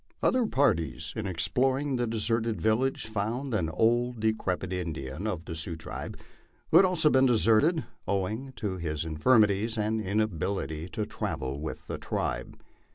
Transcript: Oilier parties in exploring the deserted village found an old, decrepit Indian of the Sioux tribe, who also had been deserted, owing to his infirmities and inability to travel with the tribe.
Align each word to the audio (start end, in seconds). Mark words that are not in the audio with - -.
Oilier 0.23 0.47
parties 0.51 1.13
in 1.15 1.27
exploring 1.27 1.95
the 1.97 2.07
deserted 2.07 2.59
village 2.59 3.05
found 3.05 3.53
an 3.53 3.69
old, 3.69 4.19
decrepit 4.19 4.73
Indian 4.73 5.27
of 5.27 5.45
the 5.45 5.53
Sioux 5.53 5.75
tribe, 5.75 6.17
who 6.71 6.83
also 6.83 7.09
had 7.09 7.13
been 7.13 7.27
deserted, 7.27 7.85
owing 8.07 8.51
to 8.53 8.77
his 8.77 9.05
infirmities 9.05 9.77
and 9.77 10.01
inability 10.01 10.89
to 10.89 11.05
travel 11.05 11.59
with 11.61 11.85
the 11.85 11.99
tribe. 11.99 12.59